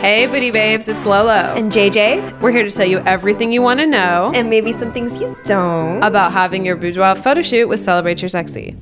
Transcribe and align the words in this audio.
Hey, 0.00 0.26
Booty 0.26 0.50
Babes, 0.50 0.88
it's 0.88 1.04
Lolo. 1.04 1.30
And 1.30 1.70
JJ. 1.70 2.40
We're 2.40 2.52
here 2.52 2.62
to 2.62 2.70
tell 2.70 2.86
you 2.86 2.98
everything 3.00 3.52
you 3.52 3.60
want 3.60 3.80
to 3.80 3.86
know 3.86 4.32
And 4.34 4.48
maybe 4.48 4.72
some 4.72 4.90
things 4.92 5.20
you 5.20 5.36
don't. 5.44 6.02
about 6.02 6.32
having 6.32 6.64
your 6.64 6.76
boudoir 6.76 7.14
photo 7.14 7.42
shoot 7.42 7.68
with 7.68 7.80
Celebrate 7.80 8.22
Your 8.22 8.30
Sexy. 8.30 8.74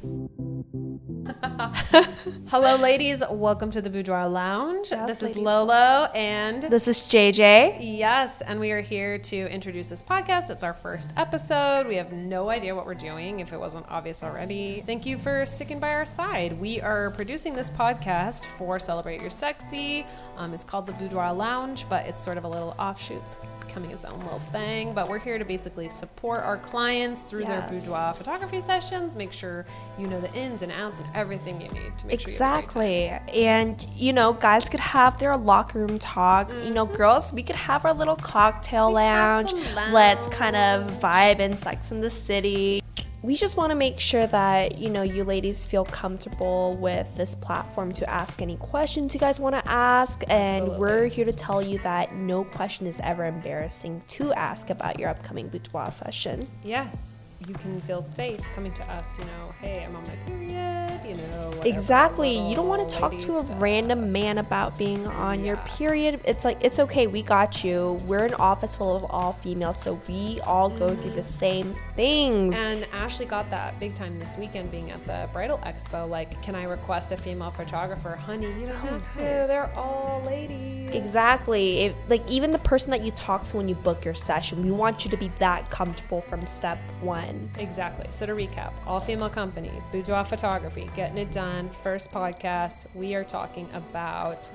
Hello, 2.50 2.76
ladies. 2.76 3.22
Welcome 3.30 3.70
to 3.72 3.82
the 3.82 3.90
Boudoir 3.90 4.26
Lounge. 4.26 4.88
Yes, 4.90 5.20
this 5.20 5.32
is. 5.32 5.36
Lolo, 5.36 6.08
and 6.14 6.62
This 6.62 6.88
is 6.88 6.96
JJ. 7.00 7.76
yes, 7.80 8.40
and 8.40 8.58
we 8.58 8.72
are 8.72 8.80
here 8.80 9.18
to 9.18 9.36
introduce 9.52 9.88
this 9.88 10.02
podcast. 10.02 10.48
It's 10.48 10.64
our 10.64 10.72
first 10.72 11.12
episode. 11.18 11.86
We 11.86 11.96
have 11.96 12.10
no 12.10 12.48
idea 12.48 12.74
what 12.74 12.86
we're 12.86 12.94
doing, 12.94 13.40
if 13.40 13.52
it 13.52 13.58
wasn't 13.58 13.84
obvious 13.90 14.22
already. 14.22 14.82
Thank 14.86 15.04
you 15.04 15.18
for 15.18 15.44
sticking 15.44 15.78
by 15.78 15.90
our 15.90 16.06
side. 16.06 16.58
We 16.58 16.80
are 16.80 17.10
producing 17.10 17.54
this 17.54 17.68
podcast 17.68 18.46
for 18.46 18.78
Celebrate 18.78 19.20
Your 19.20 19.30
Sexy. 19.30 20.06
Um, 20.38 20.54
it's 20.54 20.64
called 20.64 20.86
the 20.86 20.92
Boudoir 20.94 21.34
Lounge, 21.34 21.86
but 21.90 22.06
it's 22.06 22.22
sort 22.24 22.38
of 22.38 22.44
a 22.44 22.48
little 22.48 22.74
offshoot. 22.78 23.18
It's 23.24 23.36
becoming 23.60 23.90
its 23.90 24.06
own 24.06 24.20
little 24.20 24.38
thing. 24.38 24.94
But 24.94 25.10
we're 25.10 25.18
here 25.18 25.36
to 25.38 25.44
basically 25.44 25.90
support 25.90 26.40
our 26.40 26.56
clients 26.56 27.20
through 27.22 27.44
their 27.44 27.60
boudoir 27.70 28.14
photography 28.14 28.62
sessions. 28.62 29.14
Make 29.16 29.34
sure 29.34 29.66
you 29.98 30.06
know 30.06 30.18
the 30.18 30.32
ins 30.34 30.62
and 30.62 30.72
outs 30.72 30.98
and 30.98 31.10
everything 31.14 31.60
you 31.60 31.68
need 31.68 31.98
to 31.98 32.06
make 32.06 32.20
sure 32.20 32.30
you 32.30 32.37
have 32.38 32.64
a 32.64 32.66
great 32.66 33.08
time. 33.08 33.22
Exactly. 33.24 33.44
And, 33.46 33.86
you 33.94 34.12
know, 34.12 34.32
guys 34.32 34.68
could 34.68 34.80
have 34.80 35.18
their 35.18 35.36
locker 35.36 35.80
room 35.80 35.98
talk. 35.98 36.52
You 36.52 36.70
know, 36.70 36.86
girls, 36.86 37.32
we 37.32 37.42
could 37.42 37.56
have 37.56 37.84
our 37.84 37.92
little 37.92 38.16
cocktail 38.16 38.90
lounge. 38.92 39.52
Mm-hmm. 39.52 39.88
the 39.88 39.94
Let's 39.94 40.28
kind 40.28 40.56
of 40.56 40.90
vibe 41.00 41.40
in 41.40 41.56
Sex 41.56 41.90
in 41.90 42.00
the 42.00 42.10
City. 42.10 42.82
We 43.20 43.34
just 43.34 43.56
want 43.56 43.70
to 43.70 43.76
make 43.76 43.98
sure 43.98 44.28
that, 44.28 44.78
you 44.78 44.88
know, 44.88 45.02
you 45.02 45.24
ladies 45.24 45.66
feel 45.66 45.84
comfortable 45.84 46.78
with 46.80 47.12
this 47.16 47.34
platform 47.34 47.90
to 47.94 48.08
ask 48.08 48.40
any 48.40 48.56
questions 48.56 49.12
you 49.12 49.18
guys 49.18 49.40
want 49.40 49.56
to 49.56 49.68
ask. 49.68 50.22
And 50.28 50.68
we're 50.78 51.06
here 51.06 51.24
to 51.24 51.32
tell 51.32 51.60
you 51.60 51.78
that 51.80 52.14
no 52.14 52.44
question 52.44 52.86
is 52.86 53.00
ever 53.02 53.24
embarrassing 53.24 54.02
to 54.08 54.32
ask 54.34 54.70
about 54.70 55.00
your 55.00 55.08
upcoming 55.08 55.48
boudoir 55.48 55.90
session. 55.90 56.48
Yes, 56.62 57.18
you 57.48 57.54
can 57.54 57.80
feel 57.80 58.02
safe 58.02 58.40
coming 58.54 58.72
to 58.74 58.88
us. 58.88 59.06
You 59.18 59.24
know, 59.24 59.52
hey, 59.60 59.84
I'm 59.84 59.96
on 59.96 60.04
my 60.04 60.16
period. 60.24 60.77
You 61.04 61.14
know, 61.14 61.48
whatever, 61.48 61.68
Exactly. 61.68 62.48
You 62.48 62.56
don't 62.56 62.68
want 62.68 62.88
to 62.88 62.94
talk 62.94 63.12
to 63.18 63.38
a 63.38 63.42
stuff. 63.42 63.60
random 63.60 64.12
man 64.12 64.38
about 64.38 64.76
being 64.78 65.06
on 65.06 65.44
your 65.44 65.56
period. 65.58 66.20
It's 66.24 66.44
like, 66.44 66.58
it's 66.62 66.78
okay. 66.78 67.06
We 67.06 67.22
got 67.22 67.64
you. 67.64 67.98
We're 68.06 68.24
an 68.24 68.34
office 68.34 68.74
full 68.74 68.96
of 68.96 69.04
all 69.10 69.34
females, 69.34 69.80
so 69.80 70.00
we 70.08 70.40
all 70.42 70.70
go 70.70 70.94
through 70.94 71.10
the 71.10 71.20
mm-hmm. 71.20 71.22
same 71.22 71.76
things. 71.96 72.56
And 72.56 72.86
Ashley 72.92 73.26
got 73.26 73.50
that 73.50 73.78
big 73.80 73.94
time 73.94 74.18
this 74.18 74.36
weekend 74.36 74.70
being 74.70 74.90
at 74.90 75.04
the 75.06 75.28
bridal 75.32 75.58
expo. 75.58 76.08
Like, 76.08 76.40
can 76.42 76.54
I 76.54 76.64
request 76.64 77.12
a 77.12 77.16
female 77.16 77.50
photographer? 77.50 78.16
Honey, 78.16 78.46
you 78.60 78.66
don't 78.66 78.76
oh, 78.76 78.88
have 78.88 79.10
to. 79.12 79.18
nice. 79.18 79.48
They're 79.48 79.72
all 79.74 80.22
ladies. 80.26 80.94
Exactly. 80.94 81.80
If, 81.80 81.94
like, 82.08 82.28
even 82.28 82.52
the 82.52 82.58
person 82.60 82.90
that 82.90 83.02
you 83.02 83.10
talk 83.12 83.44
to 83.48 83.56
when 83.56 83.68
you 83.68 83.74
book 83.74 84.04
your 84.04 84.14
session, 84.14 84.62
we 84.62 84.70
want 84.70 85.04
you 85.04 85.10
to 85.10 85.16
be 85.16 85.30
that 85.38 85.70
comfortable 85.70 86.20
from 86.22 86.46
step 86.46 86.78
one. 87.00 87.50
Exactly. 87.58 88.06
So 88.10 88.26
to 88.26 88.32
recap, 88.32 88.72
all 88.86 89.00
female 89.00 89.30
company, 89.30 89.70
boudoir 89.92 90.24
photography, 90.24 90.87
getting 90.94 91.18
it 91.18 91.30
done. 91.32 91.70
First 91.82 92.12
podcast, 92.12 92.86
we 92.94 93.14
are 93.14 93.24
talking 93.24 93.68
about 93.72 94.50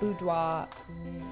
boudoir, 0.00 0.66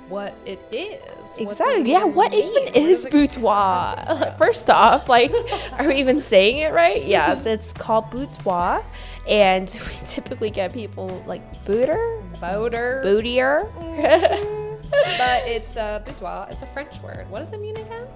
what 0.08 0.34
it 0.46 0.60
is. 0.70 1.36
Exactly. 1.36 1.80
it 1.82 1.86
Yeah. 1.86 2.04
What 2.04 2.32
mean? 2.32 2.50
even 2.50 2.82
What 2.82 2.90
is 2.90 3.06
boudoir? 3.06 4.34
First 4.38 4.70
off, 4.70 5.08
like, 5.08 5.32
are 5.78 5.88
we 5.88 5.96
even 5.96 6.20
saying 6.20 6.58
it 6.58 6.72
right? 6.72 7.04
Yes, 7.12 7.46
it's 7.46 7.72
called 7.72 8.10
boudoir, 8.10 8.84
and 9.28 9.68
we 9.86 10.06
typically 10.06 10.50
get 10.50 10.72
people 10.72 11.22
like 11.26 11.64
booter, 11.64 12.22
Boater. 12.40 13.02
bootier. 13.04 13.70
Mm-hmm. 13.74 14.61
But 14.92 15.46
it's 15.46 15.76
a 15.76 16.02
boudoir. 16.04 16.46
It's 16.50 16.62
a 16.62 16.66
French 16.66 17.00
word. 17.02 17.28
What 17.30 17.40
does 17.40 17.52
it 17.52 17.60
mean 17.60 17.76
again? 17.76 18.06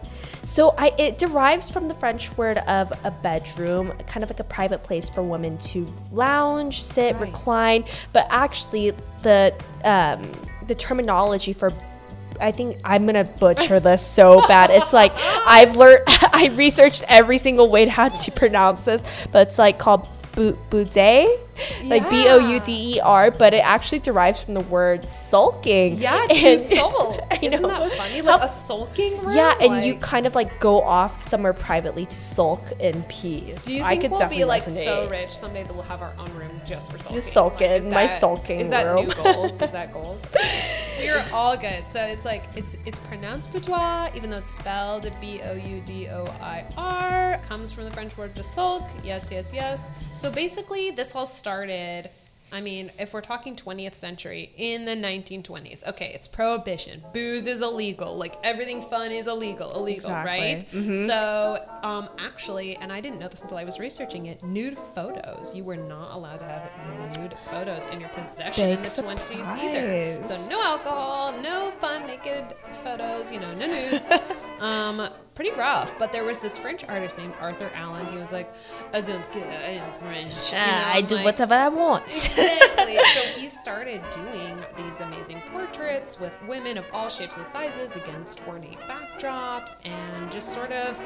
So 0.43 0.75
I, 0.79 0.93
it 0.99 1.19
derives 1.19 1.71
from 1.71 1.89
the 1.89 1.95
French 1.95 2.37
word 2.37 2.59
of 2.59 2.93
a 3.05 3.11
bedroom, 3.11 3.93
kind 4.07 4.23
of 4.23 4.31
like 4.31 4.41
a 4.41 4.45
private 4.45 4.83
place 4.83 5.09
for 5.09 5.23
women 5.23 5.59
to 5.59 5.87
lounge, 6.13 6.83
sit, 6.83 7.13
Nice. 7.15 7.21
recline. 7.21 7.85
But 8.13 8.27
actually, 8.31 8.93
the 9.23 9.55
um, 9.85 10.33
the 10.67 10.75
terminology 10.75 11.53
for 11.53 11.73
I 12.41 12.53
think 12.53 12.79
I'm 12.85 13.07
gonna 13.07 13.25
butcher 13.25 13.81
this 13.81 14.07
so 14.07 14.47
bad. 14.47 14.71
It's 14.71 14.93
like 14.93 15.13
I've 15.17 15.77
learned, 15.77 16.03
I 16.07 16.53
researched 16.55 17.03
every 17.09 17.39
single 17.39 17.71
way 17.71 17.87
to 17.87 17.91
how 17.91 18.09
to 18.09 18.31
pronounce 18.33 18.83
this, 18.83 19.03
but 19.33 19.49
it's 19.49 19.59
like 19.59 19.79
called 19.79 20.07
boudet, 20.35 21.41
like 21.85 22.09
B 22.11 22.27
O 22.29 22.39
U 22.39 22.61
D 22.61 22.97
E 22.97 23.01
R, 23.01 23.31
but 23.31 23.55
it 23.55 23.65
actually 23.65 23.99
derives 24.01 24.45
from 24.45 24.55
the 24.55 24.61
word 24.61 25.09
sulking. 25.09 25.99
Yeah, 25.99 26.27
to 26.31 26.59
sulk. 26.59 27.21
I 27.31 27.39
Isn't 27.43 27.63
that 27.63 27.93
funny? 27.97 28.23
Like 28.23 28.41
How- 28.41 28.47
a 28.47 28.49
sulking 28.49 29.19
room? 29.21 29.37
yeah, 29.37 29.55
and 29.61 29.85
you 29.85 29.97
kind 29.97 30.27
of 30.27 30.35
like 30.35 30.59
go 30.61 30.83
off 30.83 31.23
somewhere 31.23 31.53
privately 31.53 32.07
to 32.07 32.21
sulk 32.21 32.63
in 32.81 33.03
peace. 33.05 33.65
Do 33.65 33.73
you 33.73 33.83
I 33.83 33.91
think 33.91 34.03
could 34.03 34.11
we'll 34.13 34.29
be 34.29 34.45
like 34.45 34.65
resonate. 34.65 34.85
so 34.85 35.09
rich 35.11 35.31
someday 35.37 35.63
that 35.65 35.73
we'll 35.75 35.83
have 35.85 36.03
our 36.03 36.15
own 36.19 36.33
room 36.35 36.61
just 36.67 36.91
for 36.93 36.99
sulking? 36.99 37.15
Just 37.17 37.33
sulking, 37.33 37.85
my 37.91 38.07
that- 38.07 38.21
sulking 38.21 38.61
Is 38.61 38.69
that 38.69 38.85
room. 38.85 39.07
new 39.07 39.15
goals? 39.15 39.53
Is 39.53 39.71
that 39.73 39.93
goals? 39.93 40.19
We're 40.99 41.25
all 41.33 41.57
good. 41.59 41.85
So 41.91 42.03
it's 42.03 42.25
like 42.25 42.45
it's 42.57 42.77
it's 42.87 42.99
pronounced 43.01 43.53
boudoir, 43.53 44.11
even 44.15 44.31
though 44.31 44.39
it's 44.39 44.49
spelled 44.51 45.11
B 45.21 45.41
O 45.45 45.53
U 45.55 45.81
D 45.83 46.09
O 46.09 46.25
I 46.41 46.65
R. 46.77 47.26
Comes 47.43 47.73
from 47.73 47.85
the 47.85 47.91
French 47.91 48.17
word 48.17 48.35
to 48.37 48.43
sulk. 48.43 48.83
Yes, 49.05 49.31
yes, 49.31 49.53
yes. 49.53 49.91
So 50.15 50.31
basically, 50.31 50.91
this 50.91 51.15
all 51.15 51.27
started. 51.27 52.11
I 52.53 52.61
mean, 52.61 52.93
if 52.99 53.13
we're 53.13 53.23
talking 53.23 53.57
20th 53.57 53.97
century, 53.97 54.53
in 54.57 54.85
the 54.85 54.93
1920s, 54.93 55.87
okay, 55.89 56.13
it's 56.15 56.29
prohibition. 56.29 57.03
Booze 57.13 57.47
is 57.47 57.61
illegal. 57.61 58.17
Like 58.17 58.37
everything 58.45 58.83
fun 58.83 59.11
is 59.11 59.27
illegal, 59.27 59.75
illegal, 59.75 60.11
right? 60.11 60.65
Mm-hmm. 60.73 61.07
So, 61.07 61.59
um, 61.83 62.09
actually, 62.19 62.77
and 62.77 62.93
I 62.93 63.01
didn't 63.01 63.19
know 63.19 63.29
this 63.29 63.43
until 63.43 63.59
I 63.59 63.65
was 63.65 63.81
researching 63.81 64.27
it. 64.27 64.45
Nude 64.45 64.79
photos. 64.79 65.57
You 65.57 65.65
were 65.65 65.77
not 65.77 66.15
allowed 66.15 66.39
to 66.39 66.45
have 66.45 67.19
nude 67.19 67.35
photos 67.51 67.87
in 67.87 68.01
your 68.01 68.11
possession 68.11 68.69
in 68.69 68.77
Big 68.77 68.85
the 68.85 69.03
20s 69.03 69.59
either. 69.59 70.23
So 70.23 70.49
no 70.49 70.63
alcohol, 70.63 71.43
no 71.43 71.73
fun 71.73 72.07
naked 72.07 72.55
photos. 72.85 73.33
You 73.33 73.41
know, 73.41 73.53
no 73.55 73.67
nudes. 73.67 74.13
um, 74.61 75.09
pretty 75.37 75.53
rough. 75.53 75.97
But 75.99 76.11
there 76.11 76.25
was 76.25 76.41
this 76.41 76.59
French 76.59 76.83
artist 76.89 77.19
named 77.19 77.35
Arthur 77.41 77.71
Allen. 77.75 78.05
He 78.07 78.19
was 78.19 78.33
like, 78.33 78.53
"I 78.93 79.01
don't 79.03 79.31
care. 79.31 79.45
I 79.47 79.73
am 79.83 79.93
French." 79.95 80.51
You 80.51 80.59
know, 80.59 80.65
Ah, 80.67 80.93
I 80.95 81.01
do 81.03 81.15
like- 81.17 81.25
whatever 81.25 81.55
I 81.55 81.69
want. 81.69 82.07
exactly. 82.09 82.97
so 83.15 83.39
he 83.41 83.49
started 83.49 84.03
doing 84.11 84.59
these 84.77 85.01
amazing 85.01 85.41
portraits 85.53 86.19
with 86.19 86.33
women 86.49 86.79
of 86.79 86.85
all 86.93 87.09
shapes 87.09 87.37
and 87.37 87.47
sizes 87.47 87.95
against 87.97 88.43
ornate 88.49 88.79
backdrops 88.89 89.77
and 89.85 90.33
just 90.33 90.53
sort 90.53 90.73
of 90.73 91.01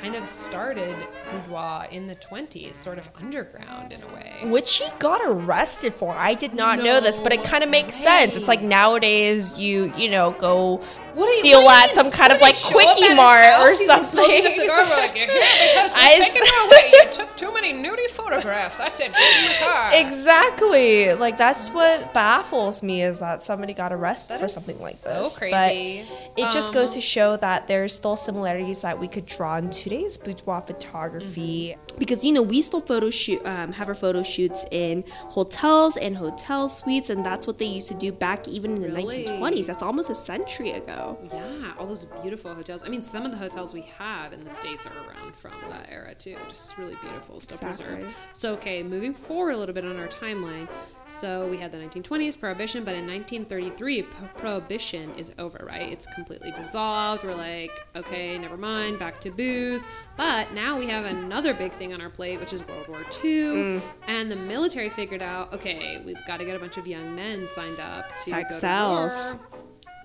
kind 0.00 0.14
of 0.16 0.26
started 0.26 0.96
boudoir 1.30 1.86
in 1.90 2.06
the 2.06 2.16
20s, 2.16 2.74
sort 2.74 2.98
of 2.98 3.08
underground 3.20 3.92
in 3.94 4.02
a 4.02 4.14
way. 4.14 4.32
Which 4.50 4.78
he 4.78 4.88
got 4.98 5.20
arrested 5.24 5.94
for. 5.94 6.12
I 6.16 6.34
did 6.34 6.54
not 6.54 6.78
know 6.78 7.00
this, 7.00 7.20
but 7.20 7.32
it 7.32 7.44
kind 7.44 7.62
of 7.62 7.70
makes 7.70 7.94
sense. 7.94 8.34
It's 8.34 8.48
like 8.48 8.62
nowadays 8.62 9.58
you, 9.60 9.92
you 9.96 10.08
know, 10.10 10.32
go 10.32 10.80
What 11.14 11.38
steal 11.40 11.60
you 11.60 11.68
at 11.68 11.90
some 11.94 12.10
kind 12.10 12.32
of 12.32 12.40
like 12.40 12.54
quickie 12.56 13.14
mart 13.14 13.44
or 13.44 13.70
house? 13.70 13.78
He's, 13.78 13.88
like, 13.88 14.02
something. 14.04 14.24
smoking 14.24 14.46
a 14.46 14.50
cigar. 14.50 14.84
We're 14.88 14.96
like, 14.96 15.14
here 15.14 15.26
I 15.30 16.66
away. 16.66 16.90
You 16.92 17.10
took 17.12 17.36
too 17.36 17.52
many 17.54 17.72
nudie 17.72 18.10
photographs. 18.10 18.78
That's 18.78 19.00
it. 19.00 19.12
Get 19.12 19.42
in 19.42 19.48
the 19.48 19.64
car. 19.64 19.90
Exactly. 19.94 21.14
Like 21.14 21.38
that's 21.38 21.68
what 21.70 22.12
baffles 22.14 22.82
me 22.82 23.02
is 23.02 23.20
that 23.20 23.42
somebody 23.42 23.74
got 23.74 23.92
arrested 23.92 24.34
That 24.34 24.40
for 24.40 24.48
something 24.48 24.82
like 24.82 24.94
so 24.94 25.24
this. 25.24 25.38
crazy. 25.38 26.04
But 26.36 26.42
it 26.42 26.52
just 26.52 26.72
goes 26.72 26.90
Um, 26.90 26.94
to 26.94 27.00
show 27.00 27.36
that 27.38 27.66
there's 27.68 27.94
still 27.94 28.16
similarities 28.16 28.82
that 28.82 28.98
we 28.98 29.08
could 29.08 29.26
draw 29.26 29.56
in 29.58 29.70
today's 29.70 30.18
boudoir 30.18 30.62
photography. 30.66 31.76
Mm-hmm. 31.76 31.98
Because 31.98 32.24
you 32.24 32.32
know 32.32 32.42
we 32.42 32.60
still 32.60 32.80
photo 32.80 33.08
shoot, 33.08 33.40
um, 33.46 33.72
have 33.72 33.88
our 33.88 33.94
photo 33.94 34.22
shoots 34.24 34.64
in 34.72 35.04
hotels 35.28 35.96
and 35.96 36.16
hotel 36.16 36.68
suites, 36.68 37.08
and 37.10 37.24
that's 37.24 37.46
what 37.46 37.58
they 37.58 37.66
used 37.66 37.86
to 37.88 37.94
do 37.94 38.10
back 38.10 38.48
even 38.48 38.74
in 38.76 38.82
the 38.82 38.88
Really? 38.88 39.24
1920s. 39.24 39.66
That's 39.66 39.82
almost 39.82 40.10
a 40.10 40.14
century 40.14 40.72
ago. 40.72 41.03
Yeah, 41.32 41.72
all 41.78 41.86
those 41.86 42.04
beautiful 42.22 42.54
hotels. 42.54 42.84
I 42.84 42.88
mean, 42.88 43.02
some 43.02 43.24
of 43.24 43.30
the 43.30 43.36
hotels 43.36 43.72
we 43.74 43.82
have 43.98 44.32
in 44.32 44.44
the 44.44 44.50
States 44.50 44.86
are 44.86 44.96
around 45.06 45.34
from 45.34 45.52
that 45.70 45.88
era 45.90 46.14
too. 46.14 46.36
Just 46.48 46.76
really 46.78 46.96
beautiful, 47.02 47.40
still 47.40 47.56
Exactly. 47.58 47.94
preserved. 47.96 48.16
So, 48.32 48.52
okay, 48.54 48.82
moving 48.82 49.14
forward 49.14 49.52
a 49.52 49.56
little 49.56 49.74
bit 49.74 49.84
on 49.84 49.98
our 49.98 50.08
timeline. 50.08 50.68
So, 51.08 51.46
we 51.48 51.58
had 51.58 51.70
the 51.70 51.78
1920s 51.78 52.38
prohibition, 52.38 52.82
but 52.84 52.94
in 52.94 53.06
1933, 53.06 54.02
pro- 54.02 54.28
prohibition 54.28 55.10
is 55.16 55.32
over, 55.38 55.64
right? 55.66 55.92
It's 55.92 56.06
completely 56.14 56.50
dissolved. 56.52 57.24
We're 57.24 57.34
like, 57.34 57.70
okay, 57.94 58.38
never 58.38 58.56
mind, 58.56 58.98
back 58.98 59.20
to 59.22 59.30
booze. 59.30 59.86
But 60.16 60.52
now 60.52 60.78
we 60.78 60.86
have 60.86 61.04
another 61.04 61.52
big 61.54 61.72
thing 61.72 61.92
on 61.92 62.00
our 62.00 62.08
plate, 62.10 62.40
which 62.40 62.52
is 62.52 62.66
World 62.66 62.88
War 62.88 63.00
II. 63.22 63.30
Mm. 63.32 63.82
And 64.06 64.30
the 64.30 64.36
military 64.36 64.88
figured 64.88 65.22
out, 65.22 65.52
okay, 65.52 66.02
we've 66.06 66.24
got 66.26 66.38
to 66.38 66.44
get 66.44 66.56
a 66.56 66.58
bunch 66.58 66.76
of 66.78 66.86
young 66.86 67.14
men 67.14 67.46
signed 67.48 67.80
up 67.80 68.08
to 68.10 68.16
Sex 68.16 68.42
go 68.48 68.54
to 68.54 68.60
sells. 68.60 69.38
war. 69.50 69.53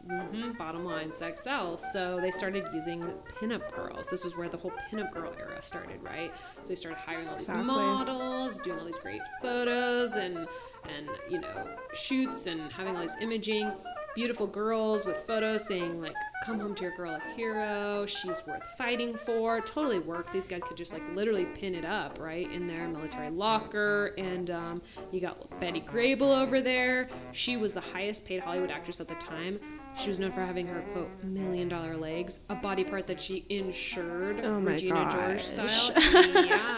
Hmm 0.09 0.51
bottom 0.53 0.83
line, 0.83 1.13
sex 1.13 1.41
sells. 1.41 1.83
So 1.93 2.19
they 2.19 2.31
started 2.31 2.65
using 2.73 3.01
pinup 3.39 3.71
girls. 3.73 4.09
This 4.09 4.23
was 4.23 4.35
where 4.35 4.49
the 4.49 4.57
whole 4.57 4.73
pinup 4.89 5.11
girl 5.11 5.33
era 5.39 5.61
started, 5.61 6.01
right? 6.03 6.31
So 6.63 6.69
they 6.69 6.75
started 6.75 6.97
hiring 6.97 7.27
all 7.27 7.35
these 7.35 7.43
Exactly. 7.43 7.65
models, 7.65 8.59
doing 8.59 8.79
all 8.79 8.85
these 8.85 8.99
great 8.99 9.21
photos 9.41 10.15
and 10.15 10.47
and 10.95 11.09
you 11.29 11.39
know 11.39 11.67
shoots 11.93 12.45
and 12.47 12.71
having 12.71 12.95
all 12.95 13.01
this 13.03 13.15
imaging 13.21 13.71
beautiful 14.15 14.47
girls 14.47 15.05
with 15.05 15.17
photos 15.17 15.67
saying 15.67 16.01
like 16.01 16.15
come 16.43 16.57
home 16.59 16.73
to 16.73 16.83
your 16.85 16.95
girl 16.95 17.11
a 17.11 17.19
hero 17.35 18.05
she's 18.07 18.41
worth 18.47 18.65
fighting 18.77 19.13
for 19.15 19.61
totally 19.61 19.99
worked 19.99 20.31
these 20.33 20.47
guys 20.47 20.61
could 20.63 20.77
just 20.77 20.93
like 20.93 21.03
literally 21.13 21.45
pin 21.53 21.75
it 21.75 21.85
up 21.85 22.17
right 22.19 22.49
in 22.51 22.65
their 22.65 22.87
military 22.87 23.29
locker 23.29 24.13
and 24.17 24.49
um, 24.49 24.81
you 25.11 25.19
got 25.19 25.37
betty 25.59 25.81
grable 25.81 26.41
over 26.41 26.61
there 26.61 27.07
she 27.33 27.55
was 27.57 27.73
the 27.73 27.81
highest 27.81 28.25
paid 28.25 28.39
hollywood 28.39 28.71
actress 28.71 28.99
at 28.99 29.07
the 29.07 29.15
time 29.15 29.59
she 29.97 30.09
was 30.09 30.19
known 30.19 30.31
for 30.31 30.41
having 30.41 30.65
her 30.67 30.81
quote 30.93 31.09
million 31.23 31.67
dollar 31.67 31.97
legs, 31.97 32.39
a 32.49 32.55
body 32.55 32.83
part 32.83 33.07
that 33.07 33.19
she 33.19 33.45
insured 33.49 34.39
Oh 34.43 34.59
my 34.61 34.73
Regina 34.73 35.11
George 35.13 35.41
style. 35.41 35.67
yeah, 36.45 36.77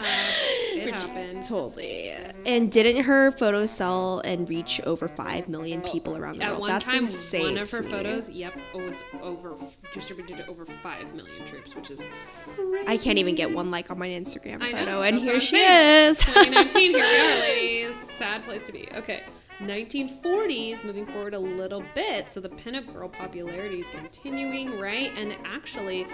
it 0.74 0.94
happened. 0.94 1.42
Totally. 1.44 2.10
And 2.44 2.70
didn't 2.72 3.04
her 3.04 3.30
photos 3.30 3.70
sell 3.70 4.20
and 4.24 4.48
reach 4.48 4.80
over 4.82 5.06
5 5.06 5.48
million 5.48 5.82
oh, 5.84 5.92
people 5.92 6.16
around 6.16 6.38
the 6.38 6.44
At 6.44 6.50
world? 6.50 6.60
one 6.62 6.68
That's 6.70 6.84
time, 6.84 7.04
insane. 7.04 7.54
one 7.54 7.58
of 7.58 7.70
her 7.70 7.82
photos, 7.82 8.28
yep, 8.30 8.58
was 8.74 9.04
over 9.22 9.54
distributed 9.92 10.38
to 10.38 10.46
over 10.46 10.64
five 10.64 11.14
million 11.14 11.44
troops, 11.44 11.76
which 11.76 11.90
is 11.90 12.02
I 12.88 12.96
can't 12.96 13.18
even 13.18 13.34
get 13.34 13.52
one 13.52 13.70
like 13.70 13.90
on 13.90 13.98
my 13.98 14.08
Instagram 14.08 14.62
I 14.62 14.72
know, 14.72 14.78
photo, 14.78 15.02
and 15.02 15.18
here 15.18 15.38
she 15.40 15.56
saying. 15.56 16.10
is. 16.10 16.18
2019, 16.24 16.90
here 16.90 16.98
we 16.98 17.00
are, 17.00 17.40
ladies. 17.40 17.94
Sad 17.94 18.42
place 18.44 18.64
to 18.64 18.72
be. 18.72 18.88
Okay. 18.96 19.22
1940s, 19.60 20.84
moving 20.84 21.06
forward 21.06 21.34
a 21.34 21.38
little 21.38 21.84
bit. 21.94 22.30
So 22.30 22.40
the 22.40 22.48
pinup 22.48 22.92
girl 22.92 23.01
popularity 23.08 23.80
is 23.80 23.88
continuing, 23.88 24.78
right? 24.78 25.10
And 25.16 25.36
actually, 25.44 26.06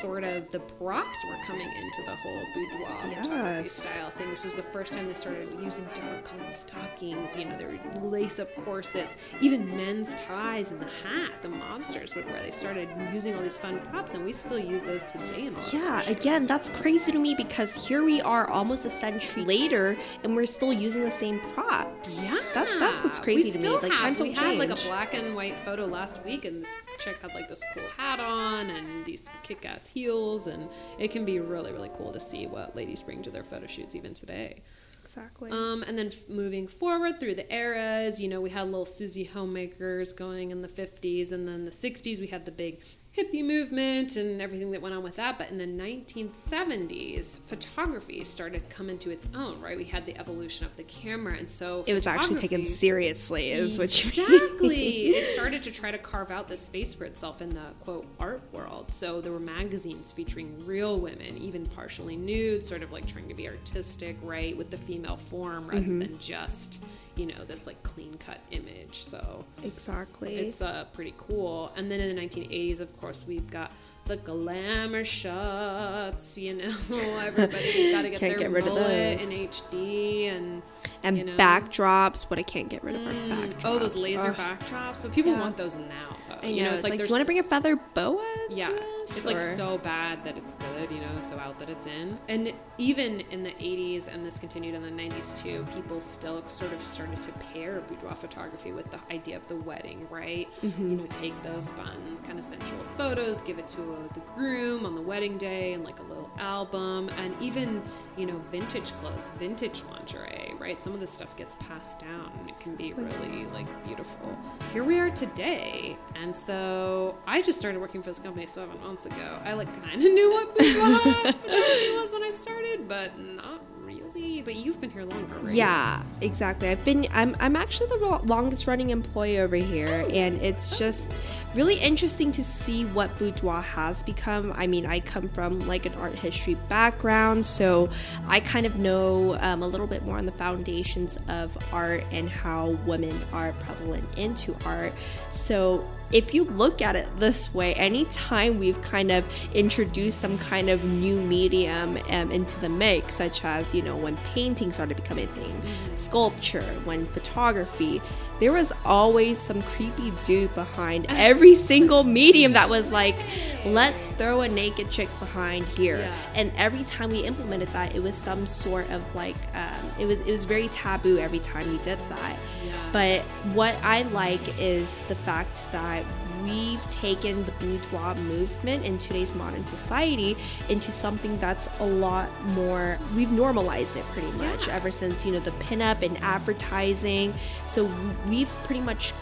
sort 0.00 0.24
of 0.24 0.50
the 0.50 0.60
props 0.60 1.18
were 1.28 1.36
coming 1.46 1.68
into 1.68 2.02
the 2.06 2.16
whole 2.16 2.42
boudoir 2.54 2.96
photography 3.14 3.68
style 3.68 4.10
thing. 4.10 4.30
This 4.30 4.44
was 4.44 4.56
the 4.56 4.62
first 4.62 4.92
time 4.92 5.06
they 5.08 5.14
started 5.14 5.48
using 5.62 5.84
different 5.94 6.24
colored 6.24 6.54
stockings. 6.56 7.36
You 7.36 7.46
know, 7.46 7.56
their 7.58 7.78
lace-up 8.02 8.54
corsets, 8.64 9.16
even 9.40 9.66
men's 9.76 10.14
ties 10.16 10.70
and 10.70 10.80
the 10.80 10.86
hat. 10.86 11.42
The 11.42 11.48
mobsters 11.48 12.14
would 12.16 12.26
wear. 12.26 12.40
They 12.40 12.50
started 12.50 12.88
using 13.12 13.34
all 13.34 13.42
these 13.42 13.58
fun 13.58 13.80
props, 13.80 14.14
and 14.14 14.24
we 14.24 14.32
still 14.32 14.58
use 14.58 14.84
those 14.84 15.04
today. 15.04 15.46
In 15.46 15.54
a 15.54 15.58
lot 15.58 15.66
of 15.66 15.72
Yeah, 15.74 16.02
again, 16.10 16.46
that's 16.46 16.68
crazy 16.68 17.12
to 17.12 17.18
me 17.18 17.34
because 17.34 17.86
here 17.86 18.04
we 18.04 18.20
are 18.22 18.48
almost 18.50 18.84
a 18.84 18.90
century 18.90 19.44
later 19.44 19.96
and 20.22 20.34
we're 20.34 20.46
still 20.46 20.72
using 20.72 21.02
the 21.04 21.10
same 21.10 21.40
props. 21.40 22.24
Yeah, 22.24 22.38
That's 22.52 22.76
that's 22.78 23.02
what's 23.02 23.18
crazy 23.18 23.44
we 23.44 23.50
to 23.52 23.58
me. 23.58 23.62
still 23.62 23.74
Like 23.80 23.90
have, 23.92 24.00
times 24.00 24.20
we 24.20 24.32
had 24.32 24.42
change. 24.42 24.58
like 24.58 24.70
a 24.70 24.82
black 24.88 25.14
and 25.14 25.34
white 25.36 25.56
photo 25.58 25.86
last 25.86 26.24
week, 26.24 26.33
and 26.44 26.60
this 26.62 26.74
chick 26.98 27.16
had 27.22 27.32
like 27.34 27.48
this 27.48 27.62
cool 27.72 27.86
hat 27.96 28.18
on 28.20 28.70
and 28.70 29.04
these 29.04 29.30
kick-ass 29.42 29.86
heels, 29.86 30.46
and 30.46 30.68
it 30.98 31.10
can 31.10 31.24
be 31.24 31.38
really 31.40 31.72
really 31.72 31.90
cool 31.94 32.12
to 32.12 32.20
see 32.20 32.46
what 32.46 32.74
ladies 32.74 33.02
bring 33.02 33.22
to 33.22 33.30
their 33.30 33.44
photo 33.44 33.66
shoots 33.66 33.94
even 33.94 34.14
today. 34.14 34.62
exactly. 35.00 35.50
Um, 35.50 35.84
and 35.86 35.96
then 35.98 36.08
f- 36.08 36.28
moving 36.28 36.66
forward 36.66 37.20
through 37.20 37.34
the 37.36 37.54
eras, 37.54 38.20
you 38.20 38.28
know, 38.28 38.40
we 38.40 38.50
had 38.50 38.64
little 38.64 38.86
Susie 38.86 39.24
homemakers 39.24 40.12
going 40.12 40.50
in 40.50 40.62
the 40.62 40.68
50s, 40.68 41.30
and 41.32 41.46
then 41.46 41.64
the 41.64 41.70
60s 41.70 42.18
we 42.20 42.26
had 42.26 42.44
the 42.44 42.52
big 42.52 42.80
hippie 43.16 43.44
movement 43.44 44.16
and 44.16 44.42
everything 44.42 44.70
that 44.72 44.82
went 44.82 44.94
on 44.94 45.02
with 45.02 45.16
that. 45.16 45.38
But 45.38 45.50
in 45.50 45.58
the 45.58 45.66
1970s, 45.66 47.38
photography 47.46 48.24
started 48.24 48.68
coming 48.70 48.98
to 48.98 49.10
its 49.10 49.28
own, 49.36 49.60
right? 49.60 49.76
We 49.76 49.84
had 49.84 50.04
the 50.06 50.16
evolution 50.18 50.66
of 50.66 50.76
the 50.76 50.82
camera, 50.84 51.34
and 51.36 51.48
so 51.48 51.84
it 51.86 51.94
was 51.94 52.06
actually 52.06 52.40
taken 52.40 52.66
seriously, 52.66 53.50
is 53.50 53.78
what 53.78 54.04
you 54.04 54.10
mean. 54.28 54.34
Exactly. 54.42 54.76
it 55.08 55.26
started 55.34 55.62
to 55.62 55.70
try 55.70 55.90
to 55.90 55.98
carve 55.98 56.30
out 56.30 56.48
this 56.48 56.60
space 56.60 56.94
for 56.94 57.04
itself 57.04 57.40
in 57.40 57.50
the 57.50 57.62
quote 57.80 58.06
art 58.18 58.42
world. 58.52 58.90
So 58.90 59.20
there 59.20 59.32
were 59.32 59.38
magazines 59.40 60.10
featuring 60.12 60.64
real 60.66 60.98
women, 61.00 61.38
even 61.38 61.64
partially 61.66 62.16
nude, 62.16 62.64
sort 62.64 62.82
of 62.82 62.92
like 62.92 63.06
trying 63.06 63.28
to 63.28 63.34
be 63.34 63.48
artistic, 63.48 64.16
right, 64.22 64.56
with 64.56 64.70
the 64.70 64.78
female 64.78 65.16
form 65.16 65.68
rather 65.68 65.84
Mm-hmm. 65.84 65.98
than 65.98 66.18
just, 66.18 66.82
you 67.16 67.26
know, 67.26 67.44
this 67.46 67.66
like 67.66 67.82
clean 67.82 68.14
cut 68.18 68.38
image. 68.50 68.94
So 69.04 69.44
Exactly. 69.62 70.34
it's 70.36 70.60
uh, 70.60 70.84
pretty 70.92 71.14
cool. 71.16 71.72
And 71.76 71.90
then 71.90 72.00
in 72.00 72.14
the 72.14 72.20
1980s, 72.22 72.80
of 72.80 72.96
course, 73.00 73.24
we've 73.26 73.48
got 73.50 73.70
the 74.06 74.16
glamour 74.18 75.04
shots. 75.04 76.36
You 76.38 76.54
know, 76.56 76.74
everybody 77.22 77.92
got 77.92 78.02
to 78.02 78.10
get 78.10 78.18
Can't 78.20 78.38
their 78.38 78.38
get 78.38 78.50
rid 78.50 78.66
of 78.66 78.74
mullet 78.74 79.22
in. 79.22 79.48
HD 79.48 80.36
and 80.36 80.62
and 81.02 81.18
you 81.18 81.24
know. 81.24 81.36
backdrops, 81.36 82.30
what 82.30 82.38
I 82.38 82.42
can't 82.42 82.68
get 82.68 82.82
rid 82.82 82.94
of 82.96 83.02
are 83.02 83.10
backdrops. 83.10 83.62
Oh, 83.64 83.78
those 83.78 84.02
laser 84.02 84.28
Ugh. 84.28 84.36
backdrops. 84.36 85.02
But 85.02 85.12
people 85.12 85.32
Yeah. 85.32 85.40
want 85.40 85.56
those 85.56 85.76
now. 85.76 86.16
Though. 86.28 86.48
I 86.48 86.52
know. 86.52 86.70
it's, 86.72 86.82
like, 86.84 86.92
do 87.02 87.08
you 87.08 87.12
want 87.12 87.20
to 87.22 87.26
bring 87.26 87.38
a 87.38 87.42
feather 87.42 87.76
boa? 87.94 88.24
Yeah, 88.50 88.66
us, 89.04 89.16
it's 89.16 89.26
like 89.26 89.40
so 89.40 89.78
bad 89.78 90.24
that 90.24 90.36
it's 90.36 90.54
good, 90.54 90.90
you 90.90 91.00
know, 91.00 91.20
so 91.20 91.38
out 91.38 91.58
that 91.58 91.68
it's 91.68 91.86
in. 91.86 92.18
And 92.28 92.52
even 92.78 93.20
in 93.30 93.42
the 93.42 93.50
80s, 93.50 94.12
and 94.12 94.24
this 94.24 94.38
continued 94.38 94.74
in 94.74 94.82
the 94.82 94.90
90s 94.90 95.40
too, 95.40 95.66
people 95.74 96.00
still 96.00 96.46
sort 96.48 96.72
of 96.72 96.82
started 96.84 97.22
to 97.22 97.32
pair 97.32 97.80
boudoir 97.82 98.14
photography 98.14 98.72
with 98.72 98.90
the 98.90 98.98
idea 99.12 99.36
of 99.36 99.46
the 99.48 99.56
wedding, 99.56 100.06
right? 100.10 100.48
Mm-hmm. 100.62 100.90
You 100.90 100.96
know, 100.96 101.06
take 101.06 101.40
those 101.42 101.68
fun, 101.70 102.18
kind 102.24 102.38
of 102.38 102.44
sensual 102.44 102.82
photos, 102.96 103.40
give 103.40 103.58
it 103.58 103.68
to 103.68 104.08
the 104.14 104.20
groom 104.34 104.86
on 104.86 104.94
the 104.94 105.02
wedding 105.02 105.38
day, 105.38 105.72
and 105.74 105.84
like 105.84 106.00
a 106.00 106.02
little 106.02 106.30
album, 106.38 107.08
and 107.16 107.34
even, 107.40 107.82
you 108.16 108.26
know, 108.26 108.38
vintage 108.50 108.92
clothes, 108.92 109.30
vintage 109.38 109.84
lingerie, 109.84 110.54
right? 110.58 110.80
Some 110.80 110.94
of 110.94 111.00
this 111.00 111.10
stuff 111.10 111.36
gets 111.36 111.56
passed 111.56 112.00
down, 112.00 112.32
and 112.38 112.48
it 112.48 112.56
can 112.56 112.74
be 112.76 112.92
really 112.92 113.46
like 113.46 113.66
beautiful. 113.84 114.36
Here 114.72 114.84
we 114.84 114.98
are 114.98 115.10
today, 115.10 115.96
and 116.16 116.36
so 116.36 117.16
I 117.26 117.42
just 117.42 117.58
started 117.58 117.80
working 117.80 118.02
for 118.02 118.10
this 118.10 118.18
company 118.18 118.46
seven 118.46 118.78
months 118.94 119.06
ago. 119.06 119.40
I 119.44 119.54
like 119.54 119.72
kind 119.82 119.96
of 119.96 120.12
knew 120.12 120.30
what 120.30 120.56
boudoir 120.56 121.32
photography 121.32 121.90
was 121.98 122.12
when 122.12 122.22
I 122.22 122.30
started, 122.30 122.86
but 122.86 123.18
not 123.18 123.60
really. 123.80 124.03
But 124.14 124.54
you've 124.54 124.80
been 124.80 124.90
here 124.90 125.02
longer, 125.02 125.34
right? 125.42 125.52
Yeah, 125.52 126.00
exactly. 126.20 126.68
I've 126.68 126.84
been 126.84 127.08
I'm 127.10 127.34
I'm 127.40 127.56
actually 127.56 127.88
the 127.88 128.20
longest 128.24 128.68
running 128.68 128.90
employee 128.90 129.40
over 129.40 129.56
here 129.56 130.06
and 130.12 130.40
it's 130.40 130.78
just 130.78 131.10
really 131.54 131.74
interesting 131.80 132.30
to 132.32 132.44
see 132.44 132.84
what 132.84 133.18
boudoir 133.18 133.60
has 133.60 134.04
become. 134.04 134.52
I 134.54 134.68
mean, 134.68 134.86
I 134.86 135.00
come 135.00 135.28
from 135.30 135.66
like 135.66 135.86
an 135.86 135.94
art 135.94 136.14
history 136.14 136.54
background, 136.68 137.44
so 137.44 137.90
I 138.28 138.38
kind 138.38 138.66
of 138.66 138.78
know 138.78 139.36
um, 139.40 139.64
a 139.64 139.66
little 139.66 139.88
bit 139.88 140.04
more 140.04 140.16
on 140.18 140.26
the 140.26 140.32
foundations 140.32 141.18
of 141.28 141.56
art 141.72 142.04
and 142.12 142.28
how 142.28 142.70
women 142.86 143.20
are 143.32 143.52
prevalent 143.54 144.04
into 144.16 144.54
art. 144.64 144.92
So 145.32 145.84
if 146.12 146.32
you 146.32 146.44
look 146.44 146.80
at 146.80 146.94
it 146.94 147.08
this 147.16 147.52
way, 147.52 147.74
anytime 147.74 148.58
we've 148.58 148.80
kind 148.82 149.10
of 149.10 149.24
introduced 149.52 150.20
some 150.20 150.38
kind 150.38 150.70
of 150.70 150.84
new 150.84 151.20
medium 151.20 151.98
um, 152.10 152.30
into 152.30 152.60
the 152.60 152.68
mix, 152.68 153.14
such 153.14 153.44
as, 153.44 153.74
you 153.74 153.82
know, 153.82 153.96
when 154.04 154.16
painting 154.18 154.70
started 154.70 154.96
becoming 154.96 155.24
a 155.24 155.28
thing, 155.28 155.60
sculpture, 155.96 156.62
when 156.84 157.06
photography, 157.08 158.00
there 158.40 158.52
was 158.52 158.72
always 158.84 159.38
some 159.38 159.62
creepy 159.62 160.12
dude 160.22 160.54
behind 160.54 161.06
every 161.08 161.54
single 161.54 162.04
medium 162.04 162.52
that 162.52 162.68
was 162.68 162.90
like, 162.90 163.16
let's 163.64 164.10
throw 164.12 164.42
a 164.42 164.48
naked 164.48 164.90
chick 164.90 165.08
behind 165.18 165.64
here. 165.64 165.98
Yeah. 165.98 166.16
And 166.34 166.52
every 166.56 166.84
time 166.84 167.10
we 167.10 167.24
implemented 167.24 167.68
that, 167.68 167.94
it 167.94 168.02
was 168.02 168.14
some 168.14 168.46
sort 168.46 168.90
of 168.90 169.02
like, 169.14 169.36
um, 169.54 169.90
it 169.98 170.06
was 170.06 170.20
it 170.20 170.30
was 170.30 170.44
very 170.44 170.68
taboo 170.68 171.18
every 171.18 171.38
time 171.38 171.68
we 171.70 171.78
did 171.78 171.98
that. 172.08 172.36
Yeah. 172.64 172.72
But 172.92 173.22
what 173.54 173.76
I 173.82 174.02
like 174.02 174.60
is 174.60 175.02
the 175.02 175.14
fact 175.14 175.70
that 175.72 176.04
we've 176.44 176.86
taken 176.88 177.44
the 177.44 177.52
boudoir 177.52 178.14
movement 178.14 178.84
in 178.84 178.98
today's 178.98 179.34
modern 179.34 179.66
society 179.66 180.36
into 180.68 180.92
something 180.92 181.38
that's 181.38 181.68
a 181.80 181.86
lot 181.86 182.28
more 182.48 182.98
we've 183.16 183.32
normalized 183.32 183.96
it 183.96 184.04
pretty 184.06 184.30
much 184.32 184.68
ever 184.68 184.90
since 184.90 185.24
you 185.26 185.32
know 185.32 185.40
the 185.40 185.50
pinup 185.52 186.02
and 186.02 186.16
advertising. 186.22 187.32
So 187.64 187.90
we've 188.28 188.50
pretty 188.64 188.80
much 188.80 189.12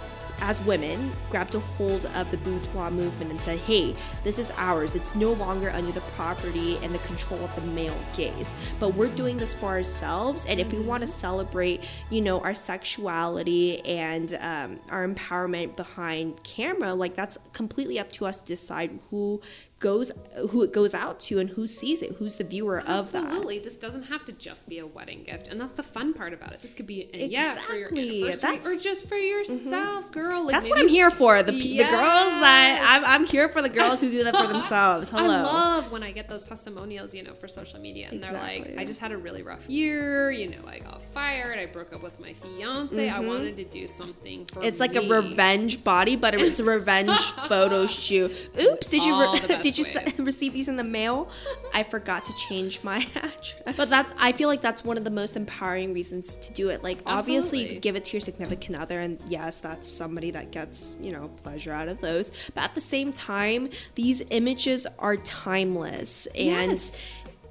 as 0.42 0.60
women 0.62 1.12
grabbed 1.30 1.54
a 1.54 1.60
hold 1.60 2.04
of 2.14 2.30
the 2.30 2.36
boudoir 2.38 2.90
movement 2.90 3.30
and 3.30 3.40
said 3.40 3.58
hey 3.60 3.94
this 4.24 4.38
is 4.38 4.52
ours. 4.56 4.94
It's 4.94 5.14
no 5.14 5.32
longer 5.32 5.70
under 5.70 5.92
the 5.92 6.00
property 6.16 6.78
and 6.82 6.94
the 6.94 6.98
control 7.00 7.42
of 7.44 7.54
the 7.54 7.62
male 7.62 7.96
gaze. 8.14 8.52
But 8.78 8.94
we're 8.94 9.08
doing 9.08 9.38
this 9.38 9.54
for 9.54 9.66
ourselves 9.66 10.44
and 10.46 10.60
if 10.60 10.72
we 10.72 10.80
want 10.80 11.02
to 11.02 11.06
celebrate 11.06 11.88
you 12.10 12.20
know 12.20 12.40
our 12.40 12.54
sexuality 12.54 13.84
and 13.86 14.36
um, 14.40 14.80
our 14.90 15.08
empowerment 15.08 15.76
behind 15.76 16.42
camera 16.42 16.92
like 16.92 17.14
that's 17.14 17.38
completely 17.52 17.98
up 17.98 18.10
to 18.12 18.26
us 18.26 18.40
to 18.40 18.46
decide 18.46 18.98
who 19.10 19.40
goes 19.82 20.10
who 20.50 20.62
it 20.62 20.72
goes 20.72 20.94
out 20.94 21.20
to 21.20 21.38
and 21.38 21.50
who 21.50 21.66
sees 21.66 22.00
it 22.00 22.12
who's 22.18 22.36
the 22.36 22.44
viewer 22.44 22.80
of 22.80 23.12
that 23.12 23.24
Absolutely. 23.24 23.58
This 23.58 23.76
doesn't 23.76 24.04
have 24.04 24.24
to 24.24 24.32
just 24.32 24.68
be 24.68 24.78
a 24.78 24.86
wedding 24.86 25.24
gift. 25.24 25.48
And 25.48 25.60
that's 25.60 25.72
the 25.72 25.82
fun 25.82 26.14
part 26.14 26.32
about 26.32 26.52
it. 26.54 26.62
This 26.62 26.72
could 26.74 26.86
be, 26.86 27.10
and 27.12 27.30
yeah, 27.30 27.54
for 27.56 27.74
your 27.74 27.88
Exactly. 27.88 28.08
anniversary 28.20 28.40
That's- 28.40 28.66
Mm-hmm. 28.66 28.78
or 28.78 28.82
just 28.82 29.08
for 29.08 29.16
yourself, 29.16 30.12
girl. 30.12 30.44
Like 30.44 30.52
that's 30.52 30.68
what 30.70 30.78
I'm 30.78 30.88
here 30.88 31.10
for. 31.10 31.42
The, 31.42 31.52
pe- 31.52 31.76
the 31.76 31.84
girls 31.84 32.32
that 32.40 33.02
I'm, 33.04 33.22
I'm 33.22 33.26
here 33.28 33.48
for 33.48 33.60
the 33.60 33.68
girls 33.68 34.00
who 34.00 34.08
do 34.10 34.24
that 34.24 34.34
for 34.36 34.46
themselves. 34.52 35.10
Hello. 35.10 35.22
I 35.22 35.42
love 35.42 35.92
when 35.92 36.02
I 36.02 36.12
get 36.12 36.28
those 36.28 36.44
testimonials, 36.44 37.14
you 37.14 37.22
know, 37.24 37.34
for 37.34 37.48
social 37.48 37.80
media, 37.80 38.08
and 38.10 38.22
they're 38.22 38.32
like, 38.32 38.74
"I 38.78 38.84
just 38.84 39.00
had 39.00 39.12
a 39.12 39.16
really 39.18 39.42
rough 39.42 39.68
year. 39.68 40.30
You 40.30 40.50
know, 40.50 40.66
I 40.66 40.78
got 40.78 41.02
fired. 41.02 41.58
I 41.58 41.66
broke 41.66 41.92
up 41.92 42.02
with 42.02 42.18
my 42.20 42.32
fiance. 42.34 43.08
I 43.08 43.20
wanted 43.20 43.56
to 43.58 43.64
do 43.64 43.86
something 43.88 44.46
for 44.46 44.60
Mm-hmm. 44.60 44.68
it's 44.68 44.80
like 44.80 44.96
a 44.96 45.00
revenge 45.02 45.82
body, 45.84 46.14
but 46.16 46.34
it's 46.34 46.60
a 46.60 46.64
revenge 46.64 47.18
photo 47.48 47.86
shoot. 47.86 48.30
Oops! 48.60 48.86
Did 48.88 49.02
you 49.04 49.18
re- 49.20 49.32
best 49.48 49.62
did 49.72 49.78
you 49.78 49.84
se- 49.84 50.04
ways. 50.04 50.18
receive 50.32 50.52
these 50.52 50.68
in 50.68 50.76
the 50.76 50.84
mail? 50.84 51.28
I 51.74 51.82
forgot 51.82 52.24
to 52.26 52.32
change 52.34 52.82
my 52.84 52.98
address. 53.16 53.76
But 53.76 53.90
that's 53.90 54.12
I 54.18 54.32
feel 54.32 54.48
like 54.48 54.60
that's 54.60 54.84
one 54.84 54.96
of 54.96 55.04
the 55.04 55.10
most 55.10 55.36
empowering 55.36 55.92
reasons 55.92 56.36
to 56.36 56.52
do 56.52 56.68
it. 56.70 56.82
Like 56.82 57.00
obviously 57.06 57.62
you 57.62 57.68
could 57.74 57.82
give 57.82 57.96
it 57.96 58.04
to 58.04 58.16
your 58.16 58.20
significant 58.20 58.78
other, 58.78 59.00
and 59.00 59.20
yes, 59.26 59.60
that's 59.60 59.88
somebody 59.88 60.12
somebody 60.12 60.30
that 60.30 60.50
gets, 60.52 60.94
you 61.00 61.10
know, 61.10 61.28
pleasure 61.42 61.72
out 61.72 61.88
of 61.88 62.00
those. 62.00 62.50
But 62.54 62.64
at 62.64 62.74
the 62.74 62.80
same 62.82 63.12
time, 63.12 63.70
these 63.94 64.22
images 64.30 64.86
are 64.98 65.16
timeless 65.16 66.26
and 66.34 66.70
Yes. 66.70 67.00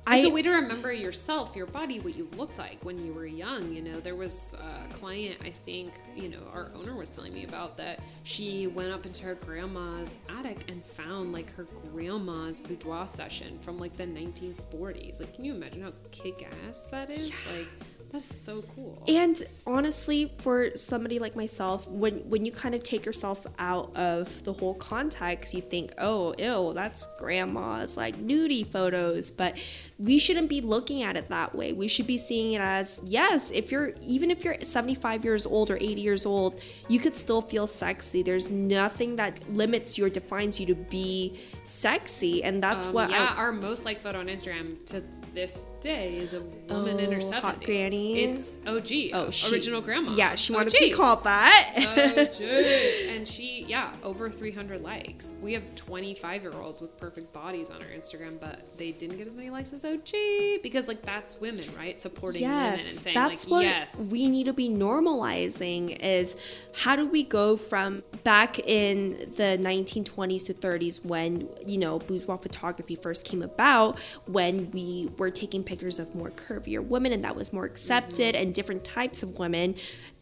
I 0.08 0.18
it's 0.18 0.26
a 0.26 0.30
way 0.32 0.42
to 0.42 0.50
remember 0.50 0.92
yourself, 0.92 1.56
your 1.56 1.68
body, 1.68 2.00
what 2.00 2.16
you 2.16 2.28
looked 2.36 2.58
like 2.58 2.84
when 2.84 3.06
you 3.06 3.14
were 3.14 3.26
young. 3.26 3.72
You 3.72 3.82
know, 3.82 4.00
there 4.00 4.16
was 4.16 4.56
a 4.60 4.94
client, 4.94 5.38
I 5.46 5.52
think, 5.52 5.94
you 6.16 6.30
know, 6.30 6.40
our 6.52 6.72
owner 6.76 6.96
was 6.96 7.12
telling 7.16 7.34
me 7.34 7.44
about 7.44 7.78
that. 7.78 8.00
She 8.24 8.68
went 8.68 8.92
up 8.92 9.06
into 9.06 9.26
her 9.26 9.36
grandma's 9.36 10.18
attic 10.30 10.66
and 10.70 10.84
found 10.84 11.32
like 11.32 11.54
her 11.54 11.68
grandma's 11.94 12.60
boudoir 12.60 13.08
session 13.08 13.60
from 13.60 13.78
like 13.78 13.96
the 13.96 14.06
1940s. 14.06 15.20
Like, 15.20 15.36
can 15.36 15.46
you 15.46 15.54
imagine 15.54 15.84
how 15.84 15.92
kick 16.10 16.48
ass 16.68 16.88
that 16.88 17.10
is? 17.10 17.32
Like, 17.56 17.68
that's 18.12 18.26
so 18.26 18.62
cool. 18.76 19.02
And 19.08 19.42
honestly, 19.66 20.34
for 20.40 20.76
somebody 20.76 21.18
like 21.18 21.36
myself, 21.36 21.88
when 21.88 22.16
when 22.30 22.46
you 22.46 22.52
kind 22.52 22.76
of 22.76 22.84
take 22.84 23.06
yourself 23.06 23.48
out 23.58 23.96
of 23.96 24.44
the 24.44 24.52
whole 24.52 24.74
context, 24.76 25.54
you 25.54 25.62
think, 25.62 25.94
"Oh, 25.98 26.34
ew, 26.38 26.74
that's 26.74 27.08
grandma's 27.18 27.96
like 27.96 28.18
nudie 28.18 28.66
photos." 28.68 29.32
But 29.32 29.58
we 29.98 30.18
shouldn't 30.18 30.50
be 30.50 30.60
looking 30.60 31.04
at 31.04 31.16
it 31.16 31.30
that 31.30 31.56
way. 31.56 31.72
We 31.72 31.88
should 31.88 32.08
be 32.08 32.18
seeing 32.18 32.54
it 32.54 32.62
as, 32.62 33.02
yes, 33.06 33.50
if 33.52 33.72
you're 33.72 33.94
even 34.02 34.30
if 34.30 34.44
you're 34.44 34.60
75 34.62 35.24
years 35.24 35.46
old 35.46 35.72
or 35.72 35.78
80 35.78 36.02
years 36.02 36.26
old, 36.26 36.62
you 36.90 37.00
could 37.00 37.16
still 37.16 37.42
feel 37.42 37.66
sexy. 37.66 38.24
There's 38.24 38.50
nothing 38.50 39.16
that 39.16 39.40
limits 39.54 39.98
you 39.98 40.06
or 40.06 40.10
defines 40.10 40.60
you 40.60 40.66
to 40.66 40.76
be 40.76 41.40
sexy, 41.64 42.44
and 42.44 42.62
that's 42.62 42.88
Um, 42.88 42.94
what 42.94 43.10
yeah, 43.10 43.34
I, 43.36 43.38
our 43.38 43.52
most 43.54 43.86
like 43.86 44.00
photo 44.00 44.20
on 44.20 44.28
Instagram 44.28 44.86
to 44.88 45.02
this 45.34 45.68
day 45.82 46.18
is 46.18 46.34
a 46.34 46.42
woman 46.70 47.00
in 47.00 47.12
her 47.12 47.18
Oh, 47.18 47.32
70s. 47.32 47.40
hot 47.42 47.64
granny? 47.64 48.24
It's 48.24 48.58
OG, 48.66 49.12
oh, 49.14 49.32
she, 49.32 49.54
original 49.54 49.82
grandma. 49.82 50.12
Yeah, 50.14 50.36
she 50.36 50.54
wanted 50.54 50.70
OG. 50.70 50.74
to 50.76 50.80
be 50.80 50.92
called 50.92 51.24
that. 51.24 51.74
OG. 51.78 52.42
and 53.16 53.28
she, 53.28 53.66
yeah, 53.68 53.92
over 54.04 54.30
300 54.30 54.82
likes. 54.82 55.34
We 55.42 55.54
have 55.54 55.64
25 55.76 56.42
year 56.44 56.54
olds 56.54 56.82
with 56.82 56.98
perfect 56.98 57.34
bodies 57.34 57.70
on 57.70 57.82
our 57.82 57.90
Instagram, 57.90 58.40
but 58.40 58.62
they 58.78 58.92
didn't 58.92 59.18
get 59.18 59.28
as 59.28 59.36
many 59.36 59.50
likes 59.50 59.74
as 59.74 59.84
OG 59.84 60.62
because, 60.64 60.88
like, 60.88 61.02
that's 61.02 61.40
women, 61.40 61.66
right? 61.78 61.98
Supporting 61.98 62.44
women 62.44 62.58
and 62.58 62.78
yes 62.78 63.00
saying, 63.00 63.14
that's 63.14 63.48
like, 63.48 63.52
what 63.52 63.66
yes. 63.66 64.10
we 64.12 64.28
need 64.28 64.46
to 64.46 64.54
be 64.54 64.70
normalizing 64.70 65.98
is 66.02 66.36
how 66.74 66.96
do 66.96 67.08
we 67.08 67.24
go 67.24 67.58
from 67.58 68.04
back 68.24 68.60
in 68.60 69.12
the 69.36 69.58
1920s 69.62 70.46
to 70.46 70.54
30s 70.54 71.04
when 71.06 71.48
you 71.66 71.78
know 71.78 72.00
boudoir 72.00 72.38
photography 72.38 72.96
first 72.96 73.26
came 73.26 73.42
about 73.42 74.00
when 74.28 74.70
we 74.72 75.10
were 75.18 75.32
taking 75.32 75.64
pictures 75.72 76.00
of 76.00 76.14
more 76.14 76.32
curvier 76.32 76.86
women 76.86 77.14
and 77.14 77.24
that 77.24 77.36
was 77.36 77.54
more 77.54 77.66
accepted 77.66 78.36
and 78.36 78.54
different 78.54 78.84
types 78.84 79.24
of 79.24 79.40
women 79.40 79.74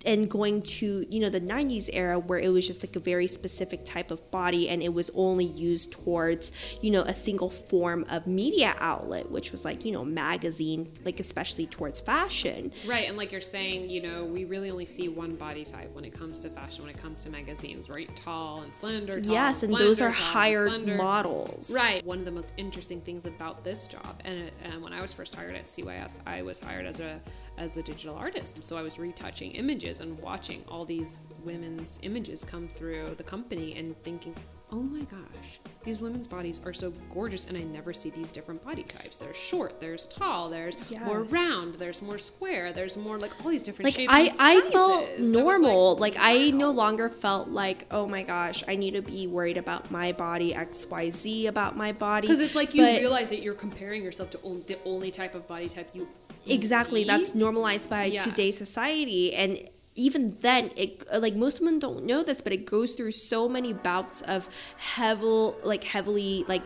and 0.05 0.29
going 0.29 0.61
to 0.61 1.05
you 1.09 1.19
know 1.19 1.29
the 1.29 1.41
90s 1.41 1.89
era 1.91 2.19
where 2.19 2.39
it 2.39 2.49
was 2.49 2.65
just 2.65 2.83
like 2.83 2.95
a 2.95 2.99
very 2.99 3.27
specific 3.27 3.83
type 3.83 4.11
of 4.11 4.19
body 4.31 4.69
and 4.69 4.83
it 4.83 4.93
was 4.93 5.09
only 5.15 5.45
used 5.45 5.91
towards 5.91 6.51
you 6.83 6.91
know 6.91 7.01
a 7.01 7.13
single 7.13 7.49
form 7.49 8.05
of 8.11 8.27
media 8.27 8.75
outlet 8.79 9.29
which 9.31 9.51
was 9.51 9.65
like 9.65 9.83
you 9.83 9.91
know 9.91 10.05
magazine 10.05 10.91
like 11.03 11.19
especially 11.19 11.65
towards 11.65 11.99
fashion 11.99 12.71
Right, 12.85 13.07
and 13.07 13.17
like 13.17 13.31
you're 13.31 13.41
saying, 13.41 13.89
you 13.89 14.01
know, 14.01 14.25
we 14.25 14.45
really 14.45 14.71
only 14.71 14.85
see 14.85 15.09
one 15.09 15.35
body 15.35 15.63
type 15.63 15.93
when 15.93 16.05
it 16.05 16.11
comes 16.11 16.39
to 16.41 16.49
fashion, 16.49 16.83
when 16.83 16.93
it 16.93 17.01
comes 17.01 17.23
to 17.23 17.29
magazines, 17.29 17.89
right? 17.89 18.13
Tall 18.15 18.61
and 18.61 18.73
slender. 18.73 19.21
Tall 19.21 19.31
yes 19.31 19.63
and 19.63 19.69
slender, 19.69 19.85
those 19.85 20.01
are 20.01 20.09
hired 20.09 20.85
models 20.87 21.71
Right. 21.73 22.05
One 22.05 22.19
of 22.19 22.25
the 22.25 22.31
most 22.31 22.53
interesting 22.57 23.01
things 23.01 23.25
about 23.25 23.63
this 23.63 23.87
job, 23.87 24.21
and, 24.25 24.51
and 24.63 24.81
when 24.81 24.93
I 24.93 25.01
was 25.01 25.13
first 25.13 25.35
hired 25.39 25.55
at 25.55 25.65
CYS, 25.65 26.19
I 26.25 26.41
was 26.41 26.59
hired 26.59 26.85
as 26.85 26.99
a 26.99 27.21
as 27.57 27.77
a 27.77 27.81
digital 27.81 28.15
artist. 28.15 28.61
So 28.61 28.77
I 28.77 28.81
was 28.81 28.99
retouching 28.99 29.53
images 29.53 30.01
and 30.01 30.19
watching 30.19 30.65
all 30.67 30.83
these 30.83 31.29
women's 31.45 31.99
images 32.03 32.43
come 32.43 32.67
through 32.67 33.15
the 33.15 33.23
company 33.23 33.77
and 33.77 33.95
thinking, 34.03 34.35
oh 34.71 34.81
my 34.83 35.01
gosh, 35.01 35.59
these 35.83 35.99
women's 35.99 36.27
bodies 36.27 36.61
are 36.63 36.73
so 36.73 36.91
gorgeous, 37.11 37.47
and 37.47 37.57
I 37.57 37.61
never 37.61 37.91
see 37.91 38.11
these 38.11 38.31
different 38.31 38.63
body 38.63 38.83
types. 38.83 39.17
There's 39.17 39.35
short, 39.35 39.79
there's 39.79 40.05
tall, 40.07 40.49
there's 40.49 40.77
more 41.01 41.21
Yes. 41.23 41.31
round, 41.31 41.75
there's 41.75 42.01
more 42.03 42.17
square, 42.19 42.71
there's 42.71 42.95
more 42.95 43.17
like 43.17 43.31
all 43.43 43.49
these 43.49 43.63
different 43.63 43.85
like 43.87 43.95
shapes. 43.95 44.13
I, 44.13 44.57
I 44.57 44.61
felt 44.71 45.03
It 45.09 45.19
was 45.21 45.29
normal 45.29 45.95
like, 45.95 46.15
i 46.19 46.51
no 46.51 46.69
longer 46.71 47.09
felt 47.09 47.47
like 47.49 47.85
oh 47.91 48.07
my 48.07 48.21
gosh 48.23 48.63
i 48.67 48.75
need 48.75 48.93
to 48.93 49.01
be 49.01 49.25
worried 49.27 49.57
about 49.57 49.89
my 49.89 50.11
body 50.11 50.53
xyz 50.53 51.47
about 51.47 51.75
my 51.75 51.91
body 51.91 52.27
Because 52.27 52.39
it's 52.39 52.55
like 52.55 52.75
you 52.75 52.83
But- 52.85 52.99
realize 52.99 53.29
that 53.29 53.41
you're 53.41 53.53
comparing 53.55 54.03
yourself 54.03 54.29
to 54.31 54.39
on- 54.43 54.63
the 54.67 54.77
only 54.85 55.09
type 55.11 55.33
of 55.35 55.47
body 55.47 55.67
type 55.67 55.89
you 55.93 56.07
you 56.45 56.55
exactly 56.55 57.01
see. 57.01 57.07
that's 57.07 57.33
normalized 57.35 57.89
by 57.89 58.05
Yeah. 58.05 58.19
today's 58.23 58.57
society 58.57 59.33
and 59.33 59.59
even 59.99 60.35
then 60.41 60.71
it 60.75 61.03
like 61.19 61.35
most 61.35 61.59
women 61.59 61.77
don't 61.77 62.05
know 62.05 62.23
this 62.23 62.41
but 62.41 62.53
it 62.53 62.65
goes 62.65 62.93
through 62.93 63.11
so 63.11 63.49
many 63.49 63.73
bouts 63.73 64.21
of 64.21 64.49
heavy 64.77 65.51
like 65.63 65.83
heavily 65.83 66.45
like 66.47 66.63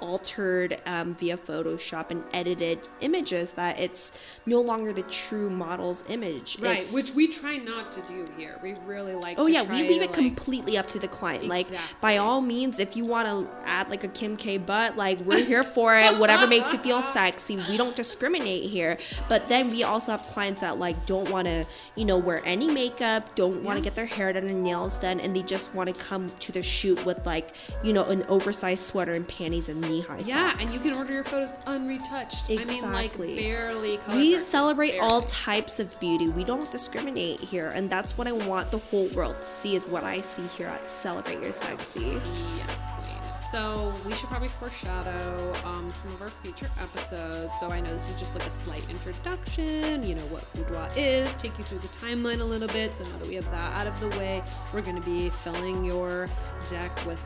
altered 0.00 0.78
um, 0.86 1.14
via 1.14 1.36
photoshop 1.36 2.10
and 2.10 2.22
edited 2.32 2.78
images 3.00 3.52
that 3.52 3.78
it's 3.80 4.40
no 4.46 4.60
longer 4.60 4.92
the 4.92 5.02
true 5.02 5.48
model's 5.50 6.04
image 6.08 6.58
right 6.60 6.78
It's- 6.80 6.92
which 6.92 7.12
we 7.14 7.28
try 7.28 7.56
not 7.56 7.90
to 7.92 8.00
do 8.02 8.26
here 8.36 8.58
we 8.62 8.74
really 8.86 9.14
like 9.14 9.38
Oh 9.38 9.46
yeah, 9.46 9.62
we 9.62 9.82
leave 9.88 10.02
it 10.02 10.06
like, 10.08 10.12
completely 10.12 10.78
up 10.78 10.86
to 10.88 10.98
the 10.98 11.08
client. 11.08 11.46
Like 11.46 11.66
by 12.00 12.16
all 12.18 12.40
means, 12.40 12.78
if 12.78 12.96
you 12.96 13.04
want 13.04 13.28
to 13.28 13.54
add 13.66 13.88
like 13.90 14.04
a 14.04 14.08
Kim 14.08 14.36
K 14.36 14.56
butt, 14.58 14.96
like 14.96 15.18
we're 15.20 15.44
here 15.44 15.62
for 15.62 15.96
it. 15.98 16.16
Whatever 16.18 16.46
makes 16.46 16.72
you 16.72 16.78
feel 16.78 17.02
sexy. 17.02 17.56
We 17.68 17.76
don't 17.76 17.94
discriminate 17.96 18.64
here. 18.70 18.98
But 19.28 19.48
then 19.48 19.70
we 19.70 19.82
also 19.82 20.12
have 20.12 20.22
clients 20.22 20.60
that 20.62 20.78
like 20.78 21.04
don't 21.06 21.30
want 21.30 21.48
to, 21.48 21.66
you 21.96 22.04
know, 22.04 22.18
wear 22.18 22.40
any 22.44 22.68
makeup, 22.68 23.34
don't 23.34 23.62
want 23.62 23.76
to 23.78 23.80
Yeah. 23.80 23.84
get 23.84 23.94
their 23.96 24.06
hair 24.06 24.32
done 24.32 24.44
and 24.44 24.62
nails 24.62 24.98
done, 24.98 25.20
and 25.20 25.34
they 25.36 25.42
just 25.42 25.74
want 25.74 25.88
to 25.94 25.94
come 25.94 26.30
to 26.40 26.52
the 26.52 26.62
shoot 26.62 27.04
with 27.04 27.24
like, 27.26 27.52
you 27.82 27.92
know, 27.92 28.04
an 28.04 28.24
oversized 28.28 28.84
sweater 28.84 29.12
and 29.12 29.26
panties 29.28 29.68
and 29.68 29.80
knee 29.88 30.00
high 30.00 30.18
yeah 30.24 30.50
socks. 30.50 30.60
and 30.62 30.70
you 30.72 30.78
can 30.80 30.98
order 30.98 31.12
your 31.12 31.24
photos 31.24 31.54
unretouched 31.66 32.60
i 32.60 32.64
mean 32.64 32.92
like 32.92 33.16
barely 33.16 33.96
color 33.98 34.16
We 34.18 34.40
celebrate 34.40 34.92
barely. 34.92 35.08
all 35.08 35.22
types 35.22 35.78
of 35.78 35.98
beauty. 36.00 36.28
We 36.28 36.44
don't 36.44 36.70
discriminate 36.70 37.40
here, 37.40 37.70
and 37.74 37.88
that's 37.90 38.16
what 38.18 38.26
I 38.26 38.32
want 38.32 38.70
the 38.70 38.78
whole 38.78 39.08
world 39.08 39.36
to 39.40 39.46
see. 39.46 39.74
Is 39.74 39.86
what 39.86 40.04
I 40.04 40.20
see 40.20 40.46
here 40.46 40.66
at 40.68 40.88
Celebrate 40.88 41.42
Your 41.42 41.52
Sexy. 41.52 42.20
Yes. 42.56 42.92
So 43.50 43.94
we 44.04 44.14
should 44.14 44.28
probably 44.28 44.48
foreshadow 44.48 45.54
um, 45.64 45.92
some 45.94 46.12
of 46.14 46.20
our 46.22 46.28
future 46.28 46.68
episodes. 46.82 47.58
So 47.60 47.70
I 47.70 47.80
know 47.80 47.92
this 47.92 48.08
is 48.10 48.18
just 48.18 48.34
like 48.34 48.46
a 48.46 48.50
slight 48.50 48.88
introduction. 48.90 50.02
You 50.06 50.16
know 50.16 50.22
what 50.26 50.50
boudoir 50.54 50.90
is. 50.96 51.34
Take 51.36 51.58
you 51.58 51.64
through 51.64 51.78
the 51.78 51.88
timeline 51.88 52.40
a 52.40 52.44
little 52.44 52.68
bit. 52.68 52.92
So 52.92 53.04
now 53.04 53.18
that 53.18 53.28
we 53.28 53.34
have 53.36 53.48
that 53.52 53.80
out 53.80 53.86
of 53.86 53.98
the 54.00 54.08
way, 54.18 54.42
we're 54.74 54.82
going 54.82 54.96
to 54.96 55.02
be 55.02 55.28
filling 55.30 55.84
your 55.84 56.28
deck 56.68 56.90
with 57.06 57.20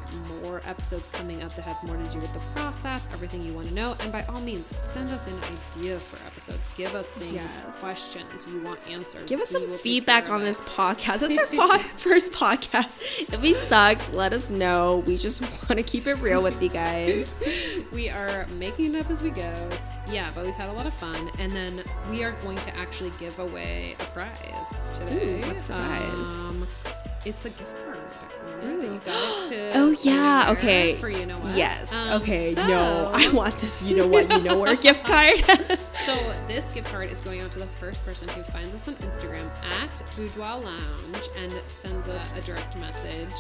more 0.44 0.60
episodes 0.64 1.08
coming 1.08 1.42
up 1.42 1.54
that 1.54 1.62
have 1.62 1.82
more 1.84 1.96
to 1.96 2.08
do 2.08 2.20
with 2.20 2.32
the 2.34 2.40
process, 2.54 3.08
everything 3.12 3.42
you 3.42 3.54
want 3.54 3.68
to 3.68 3.74
know. 3.74 3.96
And 4.00 4.12
by 4.12 4.24
all 4.24 4.40
means, 4.40 4.74
send 4.80 5.10
us 5.10 5.26
in 5.26 5.34
ideas 5.76 6.08
for 6.08 6.16
episodes. 6.26 6.68
Give 6.76 6.94
us 6.94 7.08
things, 7.10 7.32
Yes. 7.34 7.80
questions 7.80 8.46
you 8.46 8.60
want 8.60 8.78
answered. 8.88 9.26
Give 9.26 9.40
us 9.40 9.54
We 9.54 9.60
some 9.66 9.78
feedback 9.78 10.28
on 10.30 10.44
this 10.44 10.60
podcast. 10.62 11.28
It's 11.28 11.38
our 11.38 11.78
first 11.96 12.32
podcast. 12.32 13.32
If 13.32 13.40
we 13.40 13.54
sucked, 13.54 14.12
let 14.12 14.32
us 14.32 14.50
know. 14.50 15.02
We 15.06 15.16
just 15.16 15.40
want 15.68 15.78
to 15.78 15.82
keep 15.82 16.06
it 16.06 16.16
real 16.20 16.42
with 16.42 16.62
you 16.62 16.68
guys. 16.68 17.40
we 17.92 18.08
are 18.08 18.46
making 18.58 18.94
it 18.94 19.00
up 19.00 19.10
as 19.10 19.22
we 19.22 19.30
go. 19.30 19.70
Yeah, 20.10 20.30
but 20.34 20.44
we've 20.44 20.54
had 20.54 20.68
a 20.68 20.72
lot 20.72 20.86
of 20.86 20.94
fun, 20.94 21.30
and 21.38 21.52
then 21.52 21.82
we 22.10 22.24
are 22.24 22.32
going 22.42 22.58
to 22.58 22.76
actually 22.76 23.12
give 23.18 23.38
away 23.38 23.96
a 24.00 24.04
prize 24.06 24.90
today. 24.90 25.42
Ooh, 25.42 25.46
what's 25.46 25.68
the 25.68 25.74
prize? 25.74 26.34
Um, 26.40 26.66
it's 27.24 27.44
a 27.44 27.50
gift 27.50 27.76
card. 27.84 27.89
Remember 28.62 28.86
that 28.86 28.92
you 28.94 29.00
got 29.00 29.52
it 29.52 29.54
to 29.54 29.78
Oh, 29.78 29.94
yeah, 30.02 30.50
okay. 30.52 30.94
For 30.96 31.08
you 31.08 31.26
know 31.26 31.38
what? 31.38 31.56
Yes. 31.56 31.94
Um, 31.94 32.22
okay. 32.22 32.52
so- 32.54 32.66
No, 32.66 33.10
I 33.14 33.30
want 33.32 33.56
this. 33.58 33.82
You 33.82 33.96
know 33.96 34.06
what? 34.06 34.28
You 34.30 34.40
know 34.40 34.58
where 34.58 34.74
gift 34.88 35.06
card. 35.06 35.42
So 36.00 36.14
this 36.48 36.70
gift 36.70 36.88
card 36.88 37.10
is 37.10 37.20
going 37.20 37.42
out 37.42 37.52
to 37.52 37.58
the 37.58 37.66
first 37.66 38.06
person 38.06 38.26
who 38.30 38.42
finds 38.42 38.74
us 38.74 38.88
on 38.88 38.94
Instagram 38.96 39.50
at 39.62 40.02
Boudoir 40.16 40.58
Lounge 40.58 41.28
and 41.36 41.52
sends 41.66 42.08
us 42.08 42.32
a 42.38 42.40
direct 42.40 42.74
message 42.78 43.34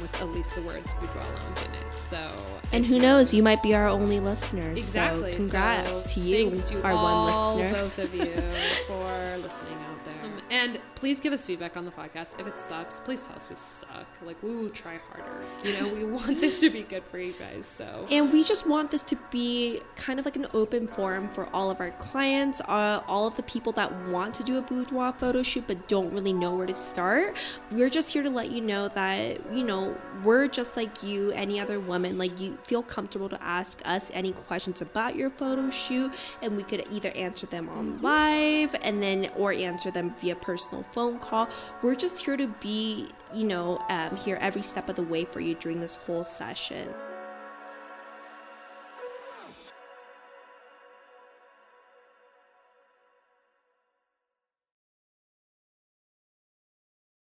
with 0.00 0.14
at 0.20 0.28
least 0.28 0.54
the 0.54 0.62
words 0.62 0.94
Boudoir 0.94 1.24
Lounge 1.24 1.58
in 1.66 1.74
it. 1.74 1.98
So 1.98 2.30
and 2.70 2.86
who 2.86 3.00
knows? 3.00 3.34
You 3.34 3.42
might 3.42 3.64
be 3.64 3.74
our 3.74 3.88
only 3.88 4.20
listener. 4.20 4.70
Exactly. 4.70 5.32
So 5.32 5.38
congrats 5.38 6.12
So 6.14 6.20
to 6.20 6.26
you, 6.26 6.50
to 6.52 6.82
our 6.84 6.94
one 6.94 7.58
listener. 7.64 7.82
both 7.82 7.98
of 7.98 8.14
you, 8.14 8.26
for 8.86 9.38
listening 9.42 9.76
out 9.90 10.04
there. 10.04 10.23
And 10.50 10.80
please 10.94 11.20
give 11.20 11.32
us 11.32 11.46
feedback 11.46 11.76
on 11.76 11.84
the 11.84 11.90
podcast. 11.90 12.38
If 12.40 12.46
it 12.46 12.58
sucks, 12.58 13.00
please 13.00 13.26
tell 13.26 13.36
us 13.36 13.48
we 13.50 13.56
suck. 13.56 14.06
Like 14.24 14.42
we 14.42 14.56
will 14.56 14.70
try 14.70 14.98
harder. 15.10 15.44
You 15.64 15.80
know, 15.80 15.88
we 15.92 16.04
want 16.04 16.40
this 16.40 16.58
to 16.60 16.70
be 16.70 16.82
good 16.82 17.04
for 17.04 17.18
you 17.18 17.32
guys. 17.32 17.66
So 17.66 18.06
And 18.10 18.32
we 18.32 18.44
just 18.44 18.66
want 18.68 18.90
this 18.90 19.02
to 19.02 19.16
be 19.30 19.80
kind 19.96 20.18
of 20.18 20.24
like 20.24 20.36
an 20.36 20.46
open 20.54 20.86
forum 20.86 21.28
for 21.28 21.48
all 21.52 21.70
of 21.70 21.80
our 21.80 21.90
clients, 21.92 22.60
uh, 22.62 23.02
all 23.06 23.26
of 23.26 23.36
the 23.36 23.42
people 23.42 23.72
that 23.72 23.92
want 24.08 24.34
to 24.34 24.44
do 24.44 24.58
a 24.58 24.62
boudoir 24.62 25.12
photo 25.12 25.42
shoot 25.42 25.66
but 25.66 25.88
don't 25.88 26.12
really 26.12 26.32
know 26.32 26.54
where 26.56 26.66
to 26.66 26.74
start. 26.74 27.60
We're 27.70 27.90
just 27.90 28.12
here 28.12 28.22
to 28.22 28.30
let 28.30 28.50
you 28.50 28.60
know 28.60 28.88
that, 28.88 29.52
you 29.52 29.64
know, 29.64 29.96
we're 30.22 30.48
just 30.48 30.76
like 30.76 31.02
you, 31.02 31.32
any 31.32 31.60
other 31.60 31.80
woman. 31.80 32.16
Like, 32.16 32.40
you 32.40 32.56
feel 32.62 32.82
comfortable 32.82 33.28
to 33.28 33.42
ask 33.42 33.80
us 33.84 34.10
any 34.14 34.32
questions 34.32 34.80
about 34.80 35.16
your 35.16 35.28
photo 35.28 35.68
shoot, 35.70 36.12
and 36.42 36.56
we 36.56 36.62
could 36.62 36.84
either 36.90 37.10
answer 37.10 37.46
them 37.46 37.68
on 37.68 38.00
live 38.00 38.74
and 38.82 39.02
then, 39.02 39.30
or 39.36 39.52
answer 39.52 39.90
them 39.90 40.14
via 40.20 40.33
a 40.34 40.40
personal 40.40 40.82
phone 40.82 41.18
call. 41.18 41.48
We're 41.82 41.96
just 41.96 42.24
here 42.24 42.36
to 42.36 42.48
be, 42.60 43.08
you 43.32 43.44
know, 43.44 43.78
um, 43.88 44.16
here 44.16 44.38
every 44.40 44.62
step 44.62 44.88
of 44.88 44.96
the 44.96 45.02
way 45.02 45.24
for 45.24 45.40
you 45.40 45.54
during 45.54 45.80
this 45.80 45.96
whole 45.96 46.24
session. 46.24 46.88